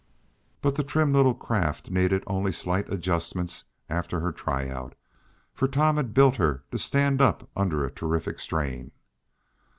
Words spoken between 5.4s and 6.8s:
for Tom had built her to